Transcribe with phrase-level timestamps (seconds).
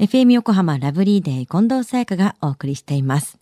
[0.00, 3.38] FM 横浜ラブリーデー近藤沙耶香がお送りしています。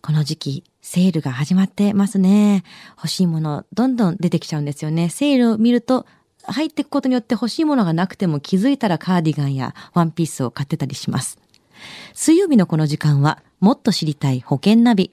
[0.00, 2.64] この時期、セールが始まってますね。
[2.96, 5.10] 欲しいもの、どんどん出てきちゃうんですよね。
[5.10, 6.04] セールを見ると、
[6.42, 11.38] 入っていくことによって欲しいものがなくても気づいたらカーディガンやワンピースを買ってたりします。
[12.14, 15.12] 水曜日のこの時間は、もっと知りたい保険ナビ。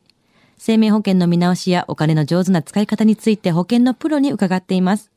[0.57, 5.11] 生命保険の見直しやお金の上手な使い方について保険のプロに伺っています。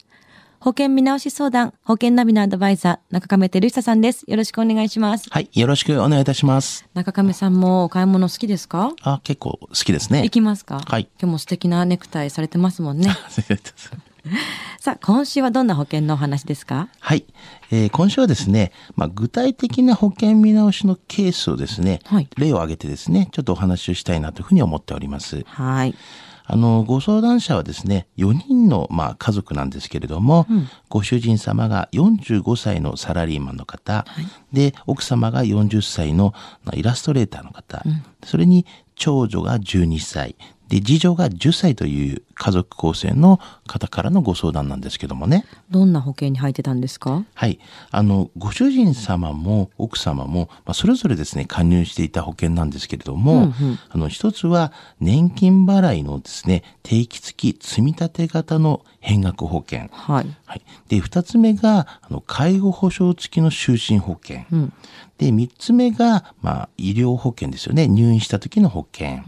[0.63, 4.23] 保険見直し相談、保険ナビのアドバイザー、中亀照久さんです。
[4.29, 5.29] よろしくお願いします。
[5.29, 6.87] はい、よろしくお願いいたします。
[6.95, 8.93] 中亀さんもお買い物好きですか？
[9.03, 10.31] あ、結構好きですね行。
[10.31, 10.79] きますか？
[10.87, 13.11] はい今日も素敵なネクタイされてますもんね。
[14.79, 16.87] さあ、今週はどんな保険のお話ですか？
[17.01, 17.25] はい、
[17.73, 25.45] えー今週はですね、まあ、具体的な保険見直しのケースをですね、はい例を挙げてですね、ちょっとお話をしたいなというふうに思っております。
[25.45, 25.97] はい。
[26.45, 30.47] あの、ご相談者はですね、4人の、まあ、家族なんですけれども、
[30.89, 34.05] ご主人様が45歳のサラリーマンの方、
[34.53, 37.83] で、奥様が40歳のまあイラストレーターの方、
[38.25, 40.37] それに長女が12歳、
[40.69, 45.45] で、次女が10歳という家族構成の方からのご相談なんですけどもね。
[45.71, 47.25] どんな保険に入ってたんですか？
[47.35, 47.61] はい。
[47.93, 53.53] あの、ご主人様も奥様も、まあ、それぞれですね、加入していた保険なんですけれども、
[53.91, 59.89] あの、一つは、年金払いのですね、定期付き積み立て型の変額保険。
[59.93, 60.27] はい。
[60.45, 60.63] はい。
[60.89, 64.41] で、二つ目が、あの、介護保障付きの就寝保険。
[65.19, 67.87] で、三つ目が、まあ、医療保険ですよね。
[67.87, 69.21] 入院した時の保険。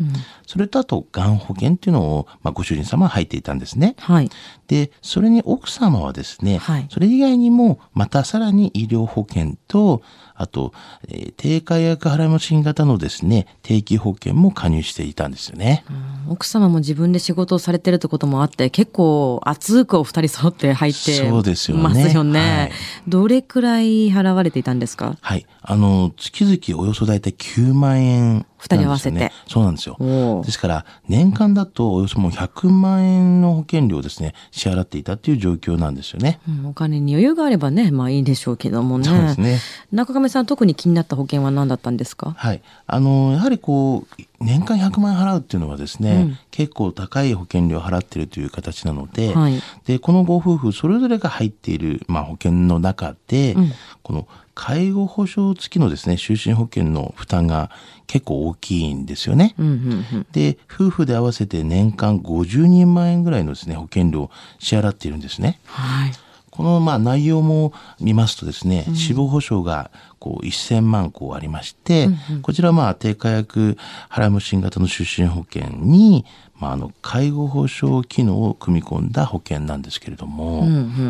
[0.46, 3.94] それとあと、がん保険っていうのを、まあ、ご主人様は入っていたんですね。
[3.98, 4.30] はい。
[4.68, 10.02] で、それに奥様はですね、はいそれ以外にも、またさらに医療保険と、
[10.34, 10.72] あと、
[11.08, 15.84] えー低解約払い戻し型のですね、定期保険も加入していたんですよね。
[16.28, 22.40] 奥様も自分で仕事をされてるってこともあって、結構熱くお二人揃って入ってそうですよねますよね。
[22.40, 22.70] はい
[23.06, 25.16] どれくらい払われていたんですか？
[25.20, 25.46] はい。
[25.62, 36.40] あの、月々およそだいたい9万円二人合わせてそうなんですよですから、年間だとおよそもう100万円の保険料をですね、支払っていたっていう状況なんですよね。
[36.48, 39.04] うんお金に余裕があればね、まあいいでしょうけどもね。
[39.04, 39.58] そうですね。
[39.92, 42.32] 中亀さん特に気になった保険は何だったんですか？
[42.38, 42.62] はい。
[42.86, 53.56] あの、やはりこう、年間100万円払うっていうのはですね、結構高い保険料を払ってるという形なので、はいで、このご夫婦それぞれが入っている、まあ、保険の中で、
[54.02, 57.70] この介護保障付きのですね、就寝保険の負担が
[58.06, 59.54] 結構大きいんですよね。
[59.58, 60.26] うんうんうん。
[60.32, 65.60] で、夫婦で合わせて年間50人万円ぐらいのですね、保険料を支払っているんですね。
[65.66, 66.12] はい。
[66.54, 72.08] このまあ内容も見ますとですね、死亡保障がこう1000万こうありまして、
[72.42, 73.76] こちらはまあ低価約
[74.08, 76.24] 払い戻し型の出身保険に、
[76.60, 80.64] まあ、あの介護保障機能を組み込んだ保険なんですけれども、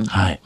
[0.06, 0.40] はい。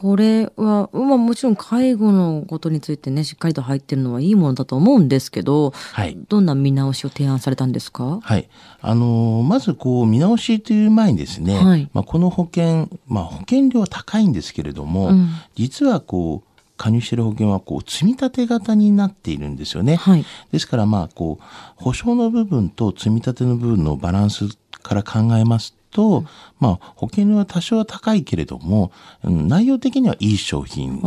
[0.00, 6.18] これは、まあもちろん介護のことについてね、しっかりと入ってるのはいいものだと思うんですけど、はい。
[6.28, 8.20] どんな見直しを提案されたんですか？
[8.22, 8.48] はい。
[8.80, 11.90] あのーまずこう見直しという前にですね、はい。
[11.92, 15.28] まあ、この保険、まあ、保険料は高いんですけれども、うん。
[15.54, 19.96] 実はこう加入している保険はこう積み立て型になっているんですよね。
[19.96, 20.24] はい。
[20.52, 21.44] ですからまあこう
[21.82, 24.48] 保証の部分と積み立ての部分のバランス
[24.82, 26.24] から考えますと、
[26.60, 28.92] まあ保険料は多少は高いけれども、
[29.24, 31.00] うん内容的にはいい商品。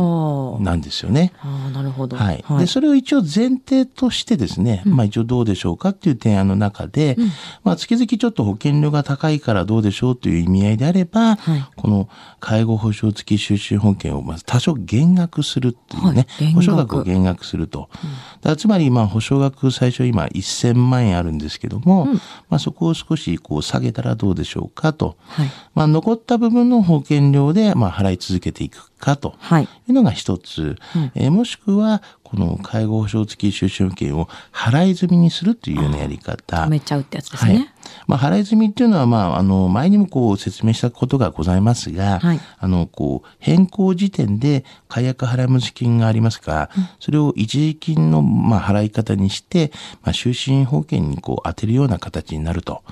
[0.60, 1.32] なんですよね。
[1.40, 2.16] ああ、なるほど。
[2.16, 2.44] はい。
[2.58, 7.16] で、それを一応前提としてですね、まあ一応どうでしょうかっていう提案の中で、
[7.62, 12.08] まあ月々ちょっと保険料が高いからどうでしょうという意味合いであれば、はいこの
[12.40, 17.88] 介護保障付き就寝保険をまず多少減額するっていうね、はい保証額を減額すると。
[17.92, 22.06] だからつまりまあ保証額最初今1000万円あるんですけども、
[22.48, 25.16] まあそこを少しこう下げたらどうでしょうかと。
[25.28, 25.50] はい。
[25.74, 29.34] まあ残った部分の保険料でまあ払い続けていくかと。
[29.38, 29.64] はい。
[29.64, 30.76] いうのが一つ、
[31.14, 37.69] えーもしくはこの介護保障付き就寝保険を払い済みにするというようなやり方止めちゃうってやつですはいね。
[38.06, 49.72] まあ、払い済みっていうのは、まあ、あの前にもこう説明したことがございますが、はいあのこう変更時点で解約払い戻し金がありますから、それを一時金の、まあ、払い方にして、
[50.02, 52.82] まあ、就寝保険にこう当てるような形になると。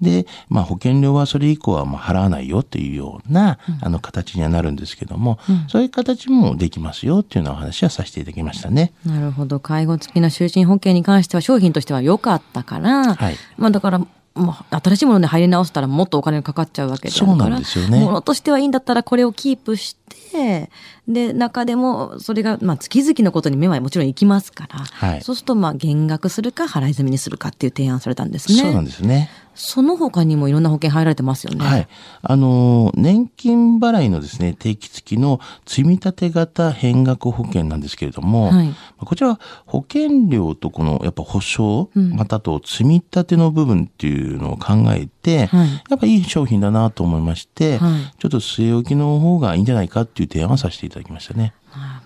[0.00, 5.38] で、まあ、保険料はそれ以降はもう払わないよっていうような、あの形にはなるんですけども、
[5.68, 8.92] そういう形もできますよっていうようなお話はさせていただきましたね。
[9.04, 9.60] なるほど。
[9.60, 14.00] 介護付きの就寝保険に関しては商品としては良かったから、はいまあだから、
[14.38, 19.96] まあ、新しいもので入り直したらもっとお金がかかっちゃうわけであるからそうなんですよねものとしてはいいんだったらこれをキープし
[20.32, 20.70] て
[21.06, 28.60] で中でもそれが、まあ、月々のことに目はもちろんいきますから、はいそうするとまあ減額するか払い済みにするかっていう提案されたんですね。
[28.60, 29.30] そうなんですね。
[29.58, 31.64] その他にもいろんな保険入られてますよね。
[31.64, 31.88] はい。
[32.22, 51.54] あの、年金払いのですね、定期付きの積立型変額保険なんですけれども、はいこちらは保険料とこのやっぱ保証、うんまたあと積み立ての部分っていうのを考えて、はいやっぱいい商品だなと思いまして、はいちょっと据え置きの方がいいんじゃないかっていう提案をさせていただきましたね。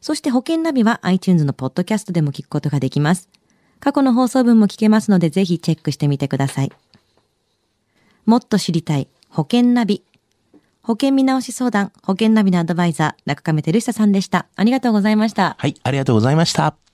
[0.00, 3.28] そして保険ナビは iTunes のポッドキャストでも聞くことができます。
[3.80, 6.72] 過去の放送分も聞けますのでぜひチェックしてみてください。
[8.26, 10.04] もっと知りたい保険ナビ。
[10.82, 14.46] 保険見直し相談、保険ナビのアドバイザー、中亀照久さんでした。
[14.56, 15.56] ありがとうございました。
[15.58, 15.74] はい。
[15.82, 16.91] ありがとうございました。